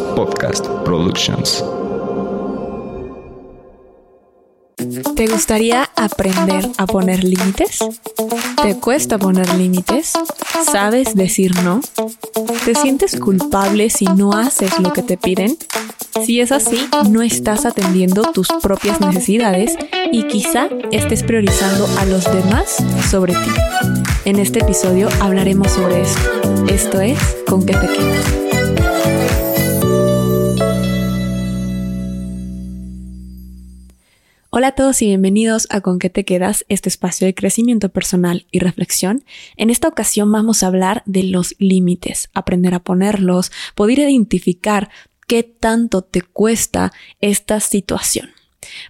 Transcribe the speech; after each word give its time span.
Podcast 0.00 0.66
Productions. 0.84 1.62
¿Te 5.16 5.26
gustaría 5.26 5.90
aprender 5.96 6.66
a 6.78 6.86
poner 6.86 7.22
límites? 7.24 7.80
¿Te 8.62 8.76
cuesta 8.78 9.18
poner 9.18 9.52
límites? 9.54 10.12
¿Sabes 10.70 11.14
decir 11.14 11.54
no? 11.62 11.80
¿Te 12.64 12.74
sientes 12.74 13.18
culpable 13.20 13.90
si 13.90 14.06
no 14.06 14.32
haces 14.32 14.78
lo 14.78 14.92
que 14.92 15.02
te 15.02 15.18
piden? 15.18 15.56
Si 16.24 16.40
es 16.40 16.52
así, 16.52 16.88
no 17.10 17.22
estás 17.22 17.66
atendiendo 17.66 18.22
tus 18.32 18.48
propias 18.62 19.00
necesidades 19.00 19.76
y 20.10 20.24
quizá 20.24 20.68
estés 20.90 21.22
priorizando 21.22 21.86
a 21.98 22.06
los 22.06 22.24
demás 22.24 22.76
sobre 23.10 23.34
ti. 23.34 23.50
En 24.24 24.38
este 24.38 24.60
episodio 24.60 25.08
hablaremos 25.20 25.70
sobre 25.72 26.02
esto. 26.02 26.30
Esto 26.68 27.00
es 27.00 27.18
¿Con 27.46 27.66
qué 27.66 27.74
te 27.74 27.86
quedas? 27.86 28.41
Hola 34.54 34.66
a 34.66 34.72
todos 34.72 35.00
y 35.00 35.06
bienvenidos 35.06 35.66
a 35.70 35.80
Con 35.80 35.98
qué 35.98 36.10
te 36.10 36.26
quedas, 36.26 36.66
este 36.68 36.90
espacio 36.90 37.26
de 37.26 37.34
crecimiento 37.34 37.88
personal 37.88 38.44
y 38.50 38.58
reflexión. 38.58 39.24
En 39.56 39.70
esta 39.70 39.88
ocasión 39.88 40.30
vamos 40.30 40.62
a 40.62 40.66
hablar 40.66 41.02
de 41.06 41.22
los 41.22 41.54
límites, 41.58 42.28
aprender 42.34 42.74
a 42.74 42.78
ponerlos, 42.80 43.50
poder 43.74 44.00
identificar 44.00 44.90
qué 45.26 45.42
tanto 45.42 46.02
te 46.02 46.20
cuesta 46.20 46.92
esta 47.22 47.60
situación. 47.60 48.28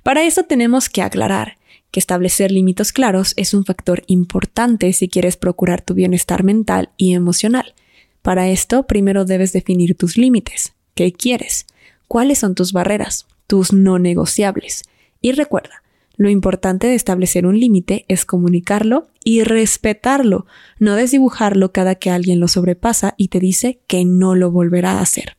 Para 0.03 0.25
eso 0.25 0.43
tenemos 0.43 0.89
que 0.89 1.01
aclarar 1.01 1.59
que 1.93 2.01
establecer 2.01 2.51
límites 2.51 2.93
claros 2.93 3.33
es 3.37 3.55
un 3.55 3.65
factor 3.65 4.03
importante 4.09 4.93
si 4.93 5.09
quieres 5.09 5.37
procurar 5.37 5.81
tu 5.81 5.95
bienestar 5.95 6.43
mental 6.43 6.91
y 6.97 7.15
emocional. 7.15 7.73
Para 8.21 8.49
esto, 8.49 8.89
primero 8.89 9.25
debes 9.25 9.53
definir 9.53 9.97
tus 9.97 10.17
límites. 10.17 10.73
¿Qué 10.97 11.13
quieres? 11.13 11.67
¿Cuáles 12.09 12.41
son 12.41 12.57
tus 12.57 12.73
barreras? 12.73 13.29
Tus 13.47 13.73
no 13.73 14.01
negociables. 14.01 14.83
Y 15.23 15.33
recuerda, 15.33 15.83
lo 16.17 16.29
importante 16.29 16.87
de 16.87 16.95
establecer 16.95 17.47
un 17.47 17.59
límite 17.59 18.05
es 18.09 18.27
comunicarlo 18.27 19.09
y 19.25 19.43
respetarlo, 19.43 20.47
no 20.79 20.95
desdibujarlo 20.95 21.73
cada 21.73 21.95
que 21.95 22.11
alguien 22.11 22.39
lo 22.41 22.49
sobrepasa 22.49 23.15
y 23.17 23.29
te 23.29 23.41
dice 23.41 23.81
que 23.87 24.05
no 24.05 24.35
lo 24.35 24.51
volverá 24.51 24.99
a 24.99 25.01
hacer. 25.01 25.37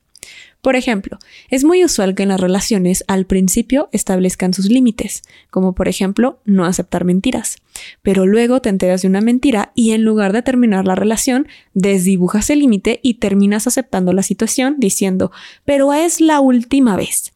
Por 0.62 0.78
ejemplo, 0.78 1.20
es 1.50 1.66
muy 1.66 1.84
usual 1.84 2.16
que 2.16 2.24
en 2.24 2.30
las 2.30 2.40
relaciones 2.40 3.04
al 3.10 3.26
principio 3.26 3.90
establezcan 3.92 4.54
sus 4.54 4.68
límites, 4.68 5.24
como 5.52 5.76
por 5.76 5.90
ejemplo 5.90 6.40
no 6.46 6.64
aceptar 6.64 7.04
mentiras, 7.04 7.58
pero 8.02 8.26
luego 8.26 8.62
te 8.62 8.70
enteras 8.70 9.02
de 9.02 9.10
una 9.10 9.20
mentira 9.20 9.74
y 9.76 9.92
en 9.92 10.06
lugar 10.06 10.32
de 10.32 10.42
terminar 10.42 10.86
la 10.88 10.96
relación, 10.96 11.50
desdibujas 11.74 12.50
el 12.50 12.60
límite 12.60 13.02
y 13.04 13.16
terminas 13.16 13.68
aceptando 13.68 14.14
la 14.14 14.24
situación 14.24 14.78
diciendo, 14.80 15.34
pero 15.66 15.94
es 15.94 16.22
la 16.22 16.40
última 16.40 16.96
vez. 16.96 17.33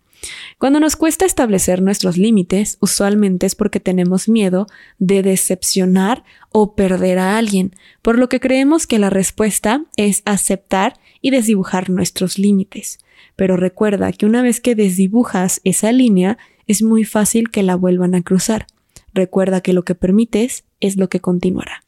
Cuando 0.57 0.79
nos 0.79 0.95
cuesta 0.95 1.25
establecer 1.25 1.81
nuestros 1.81 2.17
límites, 2.17 2.77
usualmente 2.79 3.45
es 3.45 3.55
porque 3.55 3.79
tenemos 3.79 4.27
miedo 4.27 4.67
de 4.97 5.21
decepcionar 5.21 6.23
o 6.51 6.75
perder 6.75 7.19
a 7.19 7.37
alguien, 7.37 7.75
por 8.01 8.17
lo 8.17 8.29
que 8.29 8.39
creemos 8.39 8.87
que 8.87 8.99
la 8.99 9.09
respuesta 9.09 9.85
es 9.95 10.23
aceptar 10.25 10.99
y 11.21 11.31
desdibujar 11.31 11.89
nuestros 11.89 12.37
límites. 12.39 12.99
Pero 13.35 13.57
recuerda 13.57 14.11
que 14.11 14.25
una 14.25 14.41
vez 14.41 14.59
que 14.61 14.75
desdibujas 14.75 15.61
esa 15.63 15.91
línea, 15.91 16.37
es 16.65 16.81
muy 16.81 17.05
fácil 17.05 17.49
que 17.49 17.63
la 17.63 17.75
vuelvan 17.75 18.15
a 18.15 18.21
cruzar. 18.21 18.67
Recuerda 19.13 19.61
que 19.61 19.73
lo 19.73 19.83
que 19.83 19.95
permites 19.95 20.65
es 20.79 20.97
lo 20.97 21.09
que 21.09 21.21
continuará. 21.21 21.86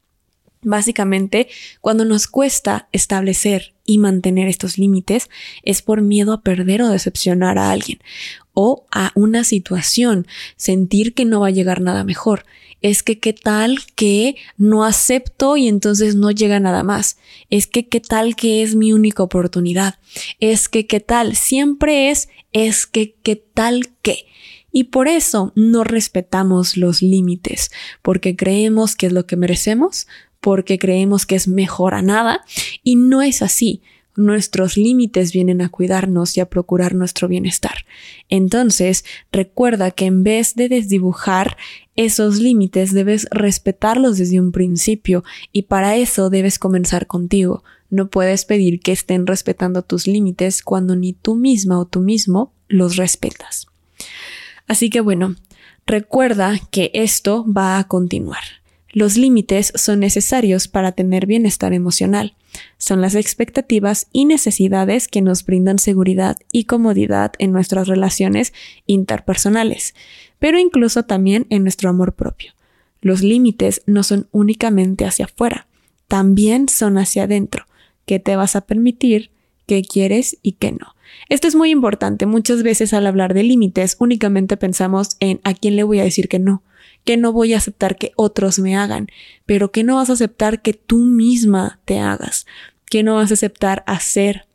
Básicamente, 0.62 1.48
cuando 1.80 2.04
nos 2.04 2.28
cuesta 2.28 2.90
establecer 2.92 3.74
y 3.86 3.98
mantener 3.98 4.50
estos 4.50 4.78
límites 4.78 5.30
es 5.64 5.82
por 5.82 6.02
miedo 6.02 6.34
a 6.34 6.42
perder 6.42 6.82
o 6.82 6.90
decepcionar 6.90 7.58
a 7.58 7.72
alguien 7.72 8.00
o 8.54 8.86
a 8.92 9.14
una 9.16 9.46
situación, 9.46 10.28
sentir 10.58 11.14
que 11.14 11.24
no 11.24 11.40
va 11.40 11.48
a 11.48 11.52
llegar 11.52 11.80
nada 11.80 12.03
mejor. 12.03 12.46
Es 12.81 13.03
que 13.03 13.19
qué 13.19 13.31
tal 13.31 13.80
que 13.96 14.36
no 14.58 14.84
acepto 14.84 15.56
y 15.56 15.69
entonces 15.69 16.16
no 16.16 16.30
llega 16.31 16.59
nada 16.59 16.84
más. 16.84 17.18
Es 17.50 17.68
que 17.68 17.88
qué 17.88 18.02
tal 18.02 18.36
que 18.36 18.62
es 18.62 18.75
mi 18.75 18.92
única 18.92 19.24
oportunidad. 19.24 19.96
Es 20.42 20.68
que 20.68 20.88
qué 20.88 21.00
tal, 21.00 21.38
siempre 21.38 22.09
es, 22.09 22.28
es 22.52 22.86
que 22.86 23.16
qué 23.24 23.38
tal 23.38 23.90
que. 24.02 24.25
Y 24.72 24.86
por 24.86 25.08
eso 25.08 25.52
no 25.56 25.84
respetamos 25.84 26.78
los 26.78 27.02
límites, 27.02 27.72
porque 28.02 28.36
creemos 28.36 28.96
que 28.96 29.08
es 29.08 29.14
lo 29.14 29.25
que 29.25 29.36
merecemos, 29.36 30.08
porque 30.39 30.79
creemos 30.79 31.25
que 31.25 31.35
es 31.35 31.47
mejor 31.47 31.94
a 31.94 32.01
nada 32.01 32.41
y 32.83 32.95
no 32.95 33.22
es 33.22 33.41
así. 33.41 33.81
Nuestros 34.16 34.75
límites 34.75 35.31
vienen 35.31 35.61
a 35.61 35.69
cuidarnos 35.69 36.35
y 36.35 36.41
a 36.41 36.50
procurar 36.50 36.94
nuestro 36.94 37.27
bienestar. 37.27 37.85
Entonces, 38.27 39.05
recuerda 39.31 39.91
que 39.91 40.05
en 40.05 40.23
vez 40.23 40.55
de 40.55 40.67
desdibujar 40.67 41.55
esos 41.95 42.39
límites, 42.39 42.94
debes 42.94 43.27
respetarlos 43.31 44.17
desde 44.17 44.39
un 44.39 44.51
principio 44.51 45.23
y 45.51 45.63
para 45.63 45.95
eso 45.95 46.29
debes 46.29 46.59
comenzar 46.59 47.07
contigo. 47.07 47.63
No 47.89 48.09
puedes 48.09 48.45
pedir 48.45 48.81
que 48.81 48.91
estén 48.91 49.25
respetando 49.25 49.81
tus 49.81 50.07
límites 50.07 50.63
cuando 50.63 50.95
ni 50.95 51.13
tú 51.13 51.35
misma 51.35 51.79
o 51.79 51.85
tú 51.85 52.01
mismo 52.01 52.53
los 52.67 52.97
respetas. 52.97 53.67
Así 54.67 54.89
que 54.89 55.01
bueno, 55.01 55.35
recuerda 55.85 56.59
que 56.71 56.91
esto 56.94 57.45
va 57.51 57.79
a 57.79 57.88
continuar. 57.88 58.44
Los 58.91 59.17
límites 59.17 59.72
son 59.75 60.00
necesarios 60.00 60.67
para 60.67 60.91
tener 60.94 61.27
bienestar 61.27 61.73
emocional. 61.73 62.33
Son 62.77 63.01
las 63.01 63.13
expectativas 63.13 64.07
y 64.11 64.25
necesidades 64.25 65.07
que 65.07 65.22
nos 65.22 65.45
brindan 65.45 65.77
seguridad 65.77 66.38
y 66.51 66.63
comodidad 66.63 67.33
en 67.38 67.51
nuestras 67.51 67.88
relaciones 67.88 68.51
interpersonales, 68.88 69.94
pero 70.39 70.57
incluso 70.57 71.03
también 71.03 71.45
en 71.50 71.63
nuestro 71.63 71.89
amor 71.89 72.13
propio. 72.13 72.53
Los 73.01 73.22
límites 73.22 73.83
no 73.85 74.01
son 74.01 74.27
únicamente 74.31 75.06
hacia 75.06 75.25
afuera, 75.25 75.67
también 76.07 76.67
son 76.67 76.97
hacia 76.97 77.23
adentro. 77.23 77.66
¿Qué 78.07 78.19
te 78.19 78.35
vas 78.35 78.56
a 78.56 78.61
permitir? 78.61 79.29
¿Qué 79.67 79.83
quieres 79.83 80.38
y 80.41 80.53
qué 80.53 80.71
no? 80.71 80.95
Esto 81.29 81.47
es 81.47 81.53
muy 81.53 81.69
importante. 81.69 82.25
Muchas 82.25 82.63
veces 82.63 82.94
al 82.94 83.06
hablar 83.06 83.35
de 83.35 83.44
límites 83.44 83.97
únicamente 84.00 84.57
pensamos 84.57 85.16
en 85.19 85.39
a 85.44 85.53
quién 85.53 85.75
le 85.75 85.83
voy 85.83 86.00
a 86.00 86.03
decir 86.03 86.27
que 86.27 86.39
no 86.39 86.63
que 87.04 87.18
no 87.18 87.34
voy 87.34 87.54
a 87.54 87.58
aceptar 87.58 87.98
que 87.98 88.12
otros 88.16 88.60
me 88.60 88.76
hagan, 88.76 89.08
pero 89.46 89.72
que 89.72 89.84
no 89.84 89.96
vas 89.96 90.10
a 90.10 90.14
aceptar 90.14 90.62
que 90.62 90.74
tú 90.74 90.98
misma 91.00 91.80
te 91.86 92.00
hagas, 92.00 92.46
que 92.90 93.04
no 93.04 93.16
vas 93.16 93.32
a 93.32 93.36
aceptar 93.36 93.84
hacer 93.88 94.46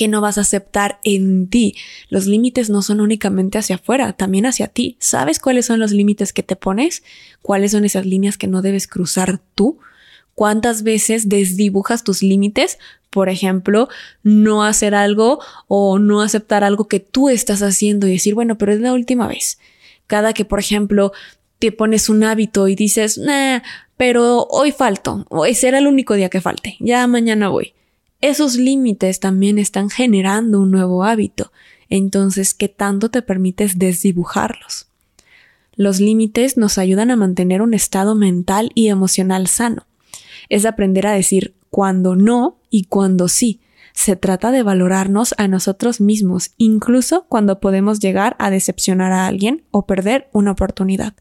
que 0.00 0.08
no 0.08 0.22
vas 0.22 0.38
a 0.38 0.40
aceptar 0.40 0.98
en 1.04 1.46
ti. 1.48 1.74
Los 2.08 2.24
límites 2.24 2.70
no 2.70 2.80
son 2.80 3.02
únicamente 3.02 3.58
hacia 3.58 3.76
afuera, 3.76 4.14
también 4.14 4.46
hacia 4.46 4.66
ti. 4.66 4.96
¿Sabes 4.98 5.38
cuáles 5.38 5.66
son 5.66 5.78
los 5.78 5.90
límites 5.90 6.32
que 6.32 6.42
te 6.42 6.56
pones? 6.56 7.02
¿Cuáles 7.42 7.72
son 7.72 7.84
esas 7.84 8.06
líneas 8.06 8.38
que 8.38 8.46
no 8.46 8.62
debes 8.62 8.86
cruzar 8.86 9.42
tú? 9.54 9.78
¿Cuántas 10.34 10.84
veces 10.84 11.28
desdibujas 11.28 12.02
tus 12.02 12.22
límites? 12.22 12.78
Por 13.10 13.28
ejemplo, 13.28 13.90
no 14.22 14.64
hacer 14.64 14.94
algo 14.94 15.38
o 15.68 15.98
no 15.98 16.22
aceptar 16.22 16.64
algo 16.64 16.88
que 16.88 17.00
tú 17.00 17.28
estás 17.28 17.60
haciendo 17.60 18.06
y 18.06 18.12
decir, 18.12 18.34
bueno, 18.34 18.56
pero 18.56 18.72
es 18.72 18.80
la 18.80 18.94
última 18.94 19.28
vez. 19.28 19.58
Cada 20.06 20.32
que, 20.32 20.46
por 20.46 20.60
ejemplo, 20.60 21.12
te 21.60 21.70
pones 21.70 22.08
un 22.08 22.24
hábito 22.24 22.66
y 22.66 22.74
dices, 22.74 23.18
nah, 23.18 23.60
pero 23.96 24.48
hoy 24.50 24.72
falto, 24.72 25.26
hoy 25.28 25.54
será 25.54 25.78
el 25.78 25.86
único 25.86 26.14
día 26.14 26.30
que 26.30 26.40
falte, 26.40 26.76
ya 26.80 27.06
mañana 27.06 27.48
voy. 27.48 27.74
Esos 28.20 28.56
límites 28.56 29.20
también 29.20 29.58
están 29.58 29.90
generando 29.90 30.60
un 30.60 30.72
nuevo 30.72 31.04
hábito, 31.04 31.52
entonces, 31.90 32.54
¿qué 32.54 32.68
tanto 32.68 33.10
te 33.10 33.20
permites 33.20 33.78
desdibujarlos? 33.78 34.86
Los 35.74 36.00
límites 36.00 36.56
nos 36.56 36.78
ayudan 36.78 37.10
a 37.10 37.16
mantener 37.16 37.62
un 37.62 37.74
estado 37.74 38.14
mental 38.14 38.70
y 38.74 38.88
emocional 38.88 39.46
sano. 39.48 39.86
Es 40.48 40.64
aprender 40.64 41.06
a 41.06 41.12
decir 41.12 41.54
cuando 41.68 42.16
no 42.16 42.58
y 42.70 42.84
cuando 42.84 43.28
sí. 43.28 43.60
Se 43.92 44.14
trata 44.14 44.52
de 44.52 44.62
valorarnos 44.62 45.34
a 45.36 45.48
nosotros 45.48 46.00
mismos, 46.00 46.52
incluso 46.58 47.26
cuando 47.28 47.60
podemos 47.60 47.98
llegar 47.98 48.36
a 48.38 48.50
decepcionar 48.50 49.12
a 49.12 49.26
alguien 49.26 49.64
o 49.72 49.84
perder 49.84 50.28
una 50.32 50.52
oportunidad. 50.52 51.14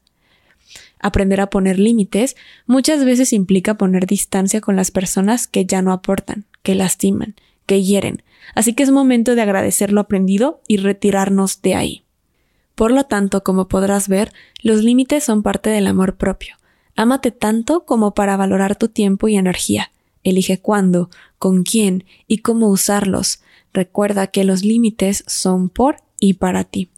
Aprender 0.99 1.41
a 1.41 1.49
poner 1.49 1.79
límites 1.79 2.35
muchas 2.65 3.05
veces 3.05 3.33
implica 3.33 3.77
poner 3.77 4.05
distancia 4.05 4.61
con 4.61 4.75
las 4.75 4.91
personas 4.91 5.47
que 5.47 5.65
ya 5.65 5.81
no 5.81 5.93
aportan, 5.93 6.45
que 6.61 6.75
lastiman, 6.75 7.35
que 7.65 7.81
hieren, 7.83 8.23
así 8.55 8.73
que 8.73 8.83
es 8.83 8.91
momento 8.91 9.35
de 9.35 9.41
agradecer 9.41 9.91
lo 9.91 10.01
aprendido 10.01 10.61
y 10.67 10.77
retirarnos 10.77 11.61
de 11.61 11.75
ahí. 11.75 12.03
Por 12.75 12.91
lo 12.91 13.03
tanto, 13.03 13.43
como 13.43 13.67
podrás 13.67 14.07
ver, 14.07 14.31
los 14.61 14.83
límites 14.83 15.23
son 15.23 15.43
parte 15.43 15.69
del 15.69 15.87
amor 15.87 16.15
propio. 16.15 16.55
Ámate 16.95 17.31
tanto 17.31 17.85
como 17.85 18.13
para 18.13 18.37
valorar 18.37 18.75
tu 18.75 18.87
tiempo 18.87 19.27
y 19.27 19.37
energía. 19.37 19.91
Elige 20.23 20.59
cuándo, 20.59 21.09
con 21.37 21.63
quién 21.63 22.05
y 22.27 22.39
cómo 22.39 22.69
usarlos. 22.69 23.41
Recuerda 23.73 24.27
que 24.27 24.43
los 24.43 24.63
límites 24.63 25.23
son 25.27 25.69
por 25.69 25.97
y 26.19 26.35
para 26.35 26.63
ti. 26.63 26.89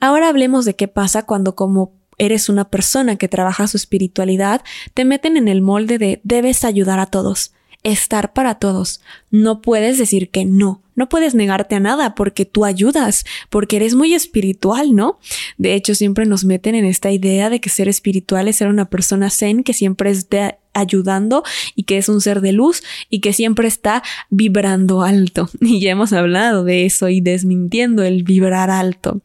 Ahora 0.00 0.28
hablemos 0.28 0.64
de 0.64 0.76
qué 0.76 0.88
pasa 0.88 1.24
cuando 1.26 1.54
como 1.54 1.92
eres 2.18 2.48
una 2.48 2.68
persona 2.68 3.16
que 3.16 3.28
trabaja 3.28 3.66
su 3.66 3.76
espiritualidad, 3.76 4.62
te 4.94 5.04
meten 5.04 5.36
en 5.36 5.48
el 5.48 5.62
molde 5.62 5.98
de 5.98 6.20
debes 6.24 6.64
ayudar 6.64 6.98
a 6.98 7.06
todos. 7.06 7.52
estar 7.82 8.32
para 8.32 8.54
todos. 8.54 9.02
No 9.30 9.60
puedes 9.60 9.98
decir 9.98 10.30
que 10.30 10.46
no. 10.46 10.80
No 10.96 11.08
puedes 11.08 11.34
negarte 11.34 11.74
a 11.74 11.80
nada 11.80 12.14
porque 12.14 12.44
tú 12.44 12.64
ayudas, 12.64 13.24
porque 13.50 13.76
eres 13.76 13.94
muy 13.94 14.14
espiritual, 14.14 14.94
¿no? 14.94 15.18
De 15.58 15.74
hecho, 15.74 15.94
siempre 15.94 16.24
nos 16.24 16.44
meten 16.44 16.74
en 16.76 16.84
esta 16.84 17.10
idea 17.10 17.50
de 17.50 17.60
que 17.60 17.68
ser 17.68 17.88
espiritual 17.88 18.48
es 18.48 18.56
ser 18.56 18.68
una 18.68 18.86
persona 18.86 19.28
zen 19.28 19.64
que 19.64 19.74
siempre 19.74 20.10
esté 20.10 20.58
ayudando 20.72 21.42
y 21.74 21.84
que 21.84 21.98
es 21.98 22.08
un 22.08 22.20
ser 22.20 22.40
de 22.40 22.52
luz 22.52 22.82
y 23.10 23.20
que 23.20 23.32
siempre 23.32 23.68
está 23.68 24.02
vibrando 24.30 25.02
alto. 25.02 25.48
Y 25.60 25.80
ya 25.80 25.92
hemos 25.92 26.12
hablado 26.12 26.62
de 26.64 26.86
eso 26.86 27.08
y 27.08 27.20
desmintiendo 27.20 28.02
el 28.02 28.22
vibrar 28.22 28.70
alto. 28.70 29.20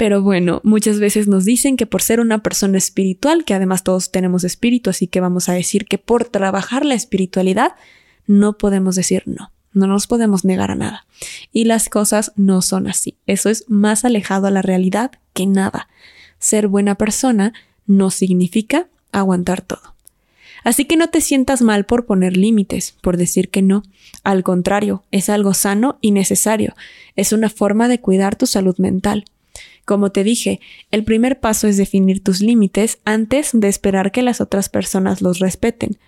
Pero 0.00 0.22
bueno, 0.22 0.62
muchas 0.64 0.98
veces 0.98 1.28
nos 1.28 1.44
dicen 1.44 1.76
que 1.76 1.84
por 1.84 2.00
ser 2.00 2.20
una 2.20 2.42
persona 2.42 2.78
espiritual, 2.78 3.44
que 3.44 3.52
además 3.52 3.84
todos 3.84 4.10
tenemos 4.10 4.44
espíritu, 4.44 4.88
así 4.88 5.06
que 5.06 5.20
vamos 5.20 5.50
a 5.50 5.52
decir 5.52 5.84
que 5.84 5.98
por 5.98 6.24
trabajar 6.24 6.86
la 6.86 6.94
espiritualidad, 6.94 7.72
no 8.26 8.56
podemos 8.56 8.94
decir 8.94 9.24
no. 9.26 9.52
No 9.74 9.86
nos 9.86 10.06
podemos 10.06 10.42
negar 10.42 10.70
a 10.70 10.74
nada. 10.74 11.06
Y 11.52 11.64
las 11.64 11.90
cosas 11.90 12.32
no 12.34 12.62
son 12.62 12.86
así. 12.86 13.18
Eso 13.26 13.50
es 13.50 13.66
más 13.68 14.06
alejado 14.06 14.46
a 14.46 14.50
la 14.50 14.62
realidad 14.62 15.10
que 15.34 15.44
nada. 15.44 15.90
Ser 16.38 16.66
buena 16.66 16.94
persona 16.94 17.52
no 17.86 18.08
significa 18.08 18.88
aguantar 19.12 19.60
todo. 19.60 19.96
Así 20.64 20.86
que 20.86 20.96
no 20.96 21.10
te 21.10 21.20
sientas 21.20 21.60
mal 21.60 21.84
por 21.84 22.06
poner 22.06 22.38
límites, 22.38 22.96
por 23.02 23.18
decir 23.18 23.50
que 23.50 23.60
no. 23.60 23.82
Al 24.24 24.44
contrario, 24.44 25.04
es 25.10 25.28
algo 25.28 25.52
sano 25.52 25.98
y 26.00 26.12
necesario. 26.12 26.74
Es 27.16 27.34
una 27.34 27.50
forma 27.50 27.86
de 27.86 28.00
cuidar 28.00 28.34
tu 28.36 28.46
salud 28.46 28.78
mental. 28.78 29.26
Como 29.90 30.12
te 30.12 30.22
dije, 30.22 30.60
el 30.92 31.02
primer 31.02 31.40
paso 31.40 31.66
es 31.66 31.76
definir 31.76 32.22
tus 32.22 32.42
límites 32.42 33.00
antes 33.04 33.50
de 33.52 33.66
esperar 33.66 34.12
que 34.12 34.22
las 34.22 34.40
otras 34.40 34.68
personas 34.68 35.20
los 35.20 35.40
respeten. 35.40 35.98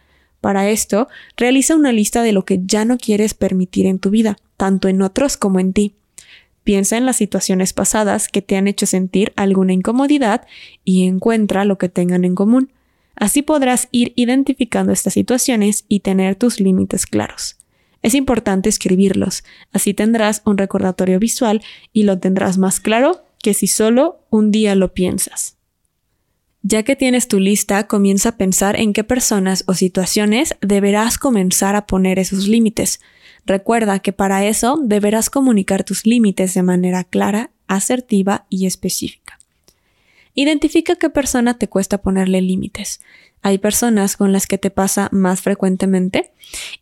Para 0.40 0.70
esto, 0.70 1.08
realiza 1.36 1.74
una 1.74 1.90
lista 1.90 2.22
de 2.22 2.30
lo 2.30 2.44
que 2.44 2.60
ya 2.64 2.84
no 2.84 2.96
quieres 2.96 3.34
permitir 3.34 3.86
en 3.86 3.98
tu 3.98 4.10
vida, 4.10 4.36
tanto 4.56 4.86
en 4.86 5.02
otros 5.02 5.36
como 5.36 5.58
en 5.58 5.72
ti. 5.72 5.96
Piensa 6.62 6.96
en 6.96 7.06
las 7.06 7.16
situaciones 7.16 7.72
pasadas 7.72 8.28
que 8.28 8.40
te 8.40 8.56
han 8.56 8.68
hecho 8.68 8.86
sentir 8.86 9.32
alguna 9.34 9.72
incomodidad 9.72 10.46
y 10.84 11.02
encuentra 11.08 11.64
lo 11.64 11.76
que 11.76 11.88
tengan 11.88 12.24
en 12.24 12.36
común. 12.36 12.70
Así 13.16 13.42
podrás 13.42 13.88
ir 13.90 14.12
identificando 14.14 14.92
estas 14.92 15.14
situaciones 15.14 15.86
y 15.88 15.98
tener 15.98 16.36
tus 16.36 16.60
límites 16.60 17.04
claros. 17.04 17.56
Es 18.00 18.14
importante 18.14 18.68
escribirlos, 18.68 19.42
así 19.72 19.92
tendrás 19.92 20.42
un 20.44 20.56
recordatorio 20.56 21.18
visual 21.18 21.62
y 21.92 22.04
lo 22.04 22.20
tendrás 22.20 22.58
más 22.58 22.78
claro 22.78 23.24
que 23.42 23.52
si 23.52 23.66
solo 23.66 24.24
un 24.30 24.50
día 24.50 24.74
lo 24.74 24.94
piensas. 24.94 25.56
Ya 26.62 26.84
que 26.84 26.94
tienes 26.94 27.26
tu 27.26 27.40
lista, 27.40 27.88
comienza 27.88 28.30
a 28.30 28.36
pensar 28.36 28.78
en 28.78 28.92
qué 28.92 29.02
personas 29.02 29.64
o 29.66 29.74
situaciones 29.74 30.54
deberás 30.60 31.18
comenzar 31.18 31.74
a 31.74 31.86
poner 31.86 32.20
esos 32.20 32.46
límites. 32.46 33.00
Recuerda 33.44 33.98
que 33.98 34.12
para 34.12 34.46
eso 34.46 34.78
deberás 34.80 35.28
comunicar 35.28 35.82
tus 35.82 36.06
límites 36.06 36.54
de 36.54 36.62
manera 36.62 37.02
clara, 37.02 37.50
asertiva 37.66 38.46
y 38.48 38.66
específica. 38.66 39.40
Identifica 40.34 40.94
qué 40.94 41.10
persona 41.10 41.58
te 41.58 41.68
cuesta 41.68 41.98
ponerle 41.98 42.40
límites. 42.40 43.00
Hay 43.42 43.58
personas 43.58 44.16
con 44.16 44.32
las 44.32 44.46
que 44.46 44.56
te 44.56 44.70
pasa 44.70 45.08
más 45.10 45.40
frecuentemente 45.40 46.30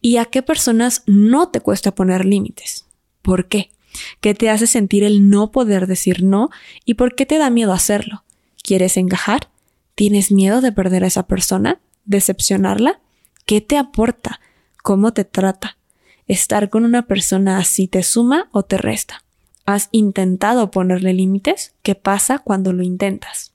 y 0.02 0.18
a 0.18 0.26
qué 0.26 0.42
personas 0.42 1.02
no 1.06 1.48
te 1.48 1.60
cuesta 1.60 1.94
poner 1.94 2.26
límites. 2.26 2.84
¿Por 3.22 3.48
qué? 3.48 3.70
¿Qué 4.20 4.34
te 4.34 4.50
hace 4.50 4.66
sentir 4.66 5.04
el 5.04 5.30
no 5.30 5.50
poder 5.50 5.86
decir 5.86 6.22
no 6.22 6.50
y 6.84 6.94
por 6.94 7.14
qué 7.14 7.26
te 7.26 7.38
da 7.38 7.50
miedo 7.50 7.72
hacerlo? 7.72 8.24
¿Quieres 8.62 8.96
encajar? 8.96 9.48
¿Tienes 9.94 10.30
miedo 10.32 10.60
de 10.60 10.72
perder 10.72 11.04
a 11.04 11.08
esa 11.08 11.26
persona? 11.26 11.80
¿Decepcionarla? 12.04 13.00
¿Qué 13.46 13.60
te 13.60 13.76
aporta? 13.76 14.40
¿Cómo 14.82 15.12
te 15.12 15.24
trata? 15.24 15.76
¿Estar 16.26 16.70
con 16.70 16.84
una 16.84 17.06
persona 17.06 17.58
así 17.58 17.88
te 17.88 18.02
suma 18.02 18.48
o 18.52 18.62
te 18.62 18.78
resta? 18.78 19.24
¿Has 19.66 19.88
intentado 19.92 20.70
ponerle 20.70 21.12
límites? 21.12 21.74
¿Qué 21.82 21.94
pasa 21.94 22.38
cuando 22.38 22.72
lo 22.72 22.82
intentas? 22.82 23.52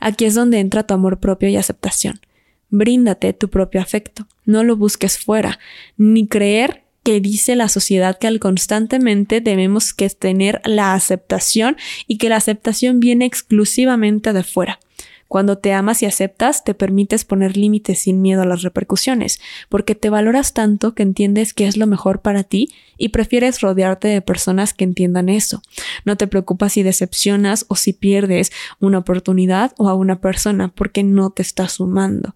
Aquí 0.00 0.24
es 0.24 0.34
donde 0.34 0.60
entra 0.60 0.86
tu 0.86 0.94
amor 0.94 1.18
propio 1.18 1.48
y 1.48 1.56
aceptación. 1.56 2.20
Bríndate 2.68 3.32
tu 3.32 3.48
propio 3.48 3.80
afecto. 3.80 4.26
No 4.44 4.64
lo 4.64 4.76
busques 4.76 5.18
fuera, 5.18 5.58
ni 5.96 6.26
creer 6.26 6.83
que 7.04 7.20
dice 7.20 7.54
la 7.54 7.68
sociedad 7.68 8.18
que 8.18 8.26
al 8.26 8.40
constantemente 8.40 9.40
debemos 9.40 9.94
que 9.94 10.10
tener 10.10 10.60
la 10.64 10.94
aceptación 10.94 11.76
y 12.08 12.18
que 12.18 12.28
la 12.28 12.36
aceptación 12.36 12.98
viene 12.98 13.26
exclusivamente 13.26 14.32
de 14.32 14.42
fuera. 14.42 14.80
Cuando 15.28 15.58
te 15.58 15.72
amas 15.72 16.02
y 16.02 16.06
aceptas, 16.06 16.64
te 16.64 16.74
permites 16.74 17.24
poner 17.24 17.56
límites 17.56 18.00
sin 18.00 18.22
miedo 18.22 18.42
a 18.42 18.46
las 18.46 18.62
repercusiones, 18.62 19.40
porque 19.68 19.94
te 19.94 20.08
valoras 20.08 20.54
tanto 20.54 20.94
que 20.94 21.02
entiendes 21.02 21.54
que 21.54 21.66
es 21.66 21.76
lo 21.76 21.86
mejor 21.86 22.22
para 22.22 22.44
ti 22.44 22.68
y 22.98 23.08
prefieres 23.08 23.60
rodearte 23.60 24.08
de 24.08 24.22
personas 24.22 24.74
que 24.74 24.84
entiendan 24.84 25.28
eso. 25.28 25.60
No 26.04 26.16
te 26.16 26.26
preocupas 26.28 26.74
si 26.74 26.82
decepcionas 26.82 27.66
o 27.68 27.74
si 27.74 27.92
pierdes 27.92 28.52
una 28.80 28.98
oportunidad 28.98 29.72
o 29.76 29.88
a 29.88 29.94
una 29.94 30.20
persona 30.20 30.68
porque 30.68 31.02
no 31.02 31.30
te 31.30 31.42
está 31.42 31.68
sumando. 31.68 32.34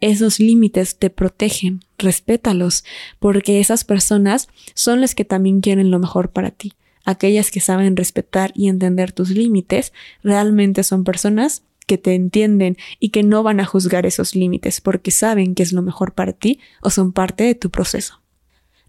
Esos 0.00 0.40
límites 0.40 0.96
te 0.98 1.10
protegen, 1.10 1.84
respétalos, 1.98 2.84
porque 3.18 3.60
esas 3.60 3.84
personas 3.84 4.48
son 4.74 5.00
las 5.00 5.14
que 5.14 5.24
también 5.24 5.60
quieren 5.60 5.90
lo 5.90 5.98
mejor 5.98 6.30
para 6.30 6.50
ti. 6.50 6.72
Aquellas 7.04 7.50
que 7.50 7.60
saben 7.60 7.96
respetar 7.96 8.52
y 8.54 8.68
entender 8.68 9.12
tus 9.12 9.30
límites 9.30 9.92
realmente 10.22 10.84
son 10.84 11.04
personas 11.04 11.62
que 11.86 11.98
te 11.98 12.14
entienden 12.14 12.76
y 13.00 13.08
que 13.08 13.22
no 13.22 13.42
van 13.42 13.58
a 13.58 13.64
juzgar 13.64 14.06
esos 14.06 14.36
límites 14.36 14.80
porque 14.80 15.10
saben 15.10 15.54
que 15.54 15.62
es 15.62 15.72
lo 15.72 15.82
mejor 15.82 16.12
para 16.12 16.32
ti 16.32 16.60
o 16.82 16.90
son 16.90 17.12
parte 17.12 17.44
de 17.44 17.54
tu 17.54 17.70
proceso. 17.70 18.20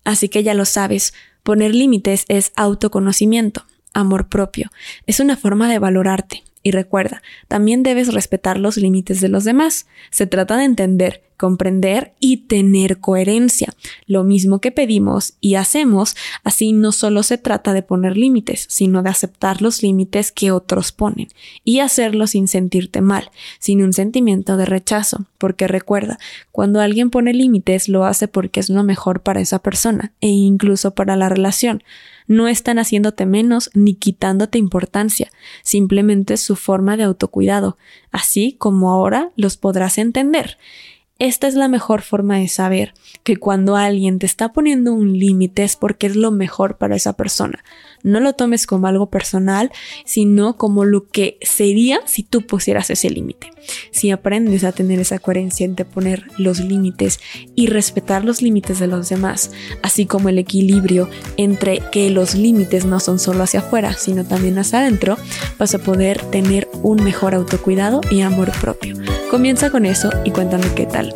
Así 0.04 0.30
que 0.30 0.44
ya 0.44 0.54
lo 0.54 0.66
sabes, 0.66 1.14
poner 1.42 1.74
límites 1.74 2.26
es 2.28 2.52
autoconocimiento, 2.56 3.66
amor 3.94 4.28
propio, 4.30 4.70
es 5.08 5.20
una 5.20 5.36
forma 5.36 5.70
de 5.70 5.80
valorarte. 5.80 6.44
Y 6.64 6.72
recuerda, 6.72 7.22
también 7.48 7.84
debes 7.84 8.14
respetar 8.14 8.58
los 8.60 8.78
límites 8.78 9.22
de 9.22 9.30
los 9.30 9.44
demás. 9.44 9.88
Se 10.12 10.28
trata 10.28 10.58
de 10.58 10.66
entender 10.66 11.22
comprender 11.42 12.14
y 12.20 12.38
tener 12.38 13.00
coherencia. 13.00 13.74
Lo 14.06 14.24
mismo 14.24 14.62
que 14.62 14.72
pedimos 14.72 15.34
y 15.42 15.56
hacemos, 15.56 16.16
así 16.44 16.72
no 16.72 16.92
solo 16.92 17.24
se 17.24 17.40
trata 17.40 17.74
de 17.74 17.82
poner 17.82 18.16
límites, 18.16 18.68
sino 18.70 19.02
de 19.02 19.10
aceptar 19.10 19.60
los 19.60 19.82
límites 19.82 20.32
que 20.32 20.52
otros 20.52 20.92
ponen 20.92 21.30
y 21.64 21.80
hacerlo 21.80 22.28
sin 22.28 22.48
sentirte 22.48 23.02
mal, 23.02 23.32
sin 23.58 23.82
un 23.82 23.92
sentimiento 23.92 24.56
de 24.56 24.68
rechazo, 24.68 25.26
porque 25.40 25.68
recuerda, 25.68 26.20
cuando 26.52 26.80
alguien 26.80 27.10
pone 27.10 27.34
límites 27.34 27.90
lo 27.90 28.06
hace 28.06 28.28
porque 28.28 28.60
es 28.60 28.70
lo 28.70 28.84
mejor 28.84 29.24
para 29.24 29.42
esa 29.42 29.58
persona 29.58 30.14
e 30.22 30.28
incluso 30.28 30.94
para 30.94 31.16
la 31.16 31.28
relación. 31.28 31.82
No 32.32 32.48
están 32.48 32.80
haciéndote 32.80 33.26
menos 33.26 33.70
ni 33.74 33.94
quitándote 33.94 34.58
importancia, 34.58 35.30
simplemente 35.64 36.38
su 36.38 36.56
forma 36.56 36.96
de 36.96 37.04
autocuidado, 37.04 37.78
así 38.10 38.56
como 38.58 38.90
ahora 38.90 39.32
los 39.36 39.58
podrás 39.58 39.98
entender. 39.98 40.58
Esta 41.22 41.48
es 41.48 41.54
la 41.54 41.68
mejor 41.68 42.02
forma 42.02 42.40
de 42.40 42.48
saber 42.48 42.96
que 43.22 43.38
cuando 43.38 43.76
alguien 43.76 44.18
te 44.18 44.26
está 44.26 44.54
poniendo 44.54 44.92
un 44.92 45.20
límite 45.20 45.64
es 45.64 45.76
porque 45.76 46.08
es 46.08 46.16
lo 46.16 46.32
mejor 46.32 46.80
para 46.80 46.96
esa 46.96 47.14
persona. 47.14 47.64
No 48.02 48.20
lo 48.20 48.34
tomes 48.34 48.66
como 48.66 48.88
algo 48.88 49.12
personal, 49.12 49.72
sino 50.04 50.58
como 50.58 50.84
lo 50.84 51.06
que 51.06 51.38
sería 51.44 52.02
si 52.06 52.24
tú 52.24 52.48
pusieras 52.48 52.90
ese 52.90 53.12
límite. 53.12 53.52
Si 53.92 54.10
aprendes 54.10 54.64
a 54.64 54.72
tener 54.72 55.00
esa 55.00 55.20
coherencia 55.20 55.64
entre 55.64 55.86
poner 55.86 56.26
los 56.40 56.60
límites 56.60 57.20
y 57.54 57.68
respetar 57.68 58.26
los 58.26 58.42
límites 58.42 58.80
de 58.80 58.88
los 58.88 59.08
demás, 59.08 59.52
así 59.84 60.08
como 60.08 60.30
el 60.30 60.40
equilibrio 60.40 61.08
entre 61.38 61.84
que 61.92 62.10
los 62.10 62.34
límites 62.34 62.86
no 62.86 63.00
son 63.00 63.20
solo 63.20 63.44
hacia 63.44 63.60
afuera, 63.60 63.94
sino 63.94 64.26
también 64.26 64.58
hacia 64.58 64.80
adentro, 64.80 65.18
vas 65.60 65.76
a 65.76 65.84
poder 65.84 66.20
tener 66.32 66.68
un 66.82 67.04
mejor 67.04 67.36
autocuidado 67.36 68.02
y 68.10 68.22
amor 68.22 68.52
propio. 68.60 68.96
Comienza 69.32 69.70
con 69.70 69.86
eso 69.86 70.10
y 70.26 70.32
cuéntame 70.32 70.68
qué 70.76 70.86
tal. 70.86 71.14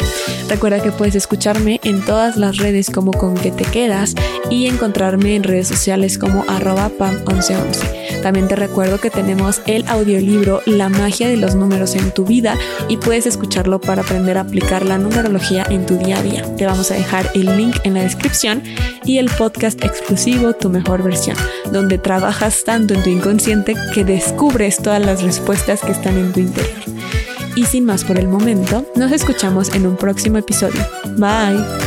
Recuerda 0.47 0.81
que 0.81 0.93
puedes 0.93 1.15
escucharme 1.15 1.81
en 1.83 1.99
todas 2.05 2.37
las 2.37 2.55
redes 2.55 2.89
como 2.89 3.11
con 3.11 3.35
que 3.35 3.51
te 3.51 3.65
quedas 3.65 4.15
y 4.49 4.67
encontrarme 4.67 5.35
en 5.35 5.43
redes 5.43 5.67
sociales 5.67 6.17
como 6.17 6.45
arroba 6.47 6.89
pam1111. 6.97 8.21
También 8.21 8.47
te 8.47 8.55
recuerdo 8.55 9.01
que 9.01 9.09
tenemos 9.09 9.61
el 9.65 9.85
audiolibro 9.89 10.61
La 10.65 10.87
magia 10.87 11.27
de 11.27 11.35
los 11.35 11.55
números 11.55 11.93
en 11.95 12.09
tu 12.11 12.23
vida 12.23 12.57
y 12.87 12.95
puedes 12.95 13.25
escucharlo 13.25 13.81
para 13.81 14.03
aprender 14.03 14.37
a 14.37 14.41
aplicar 14.41 14.85
la 14.85 14.97
numerología 14.97 15.65
en 15.69 15.85
tu 15.85 15.97
día 15.97 16.19
a 16.19 16.23
día. 16.23 16.55
Te 16.55 16.65
vamos 16.65 16.91
a 16.91 16.95
dejar 16.95 17.29
el 17.33 17.57
link 17.57 17.75
en 17.83 17.95
la 17.95 18.03
descripción 18.03 18.63
y 19.03 19.17
el 19.17 19.29
podcast 19.29 19.83
exclusivo 19.83 20.53
Tu 20.53 20.69
mejor 20.69 21.03
versión, 21.03 21.35
donde 21.73 21.97
trabajas 21.97 22.63
tanto 22.63 22.93
en 22.93 23.03
tu 23.03 23.09
inconsciente 23.09 23.75
que 23.93 24.05
descubres 24.05 24.77
todas 24.77 25.05
las 25.05 25.21
respuestas 25.21 25.81
que 25.81 25.91
están 25.91 26.17
en 26.17 26.31
tu 26.31 26.39
interior. 26.39 26.94
Y 27.55 27.65
sin 27.65 27.85
más 27.85 28.03
por 28.03 28.17
el 28.17 28.27
momento, 28.27 28.85
nos 28.95 29.11
escuchamos 29.11 29.73
en 29.73 29.87
un 29.87 29.95
próximo 29.95 30.37
episodio. 30.37 30.81
Bye. 31.17 31.84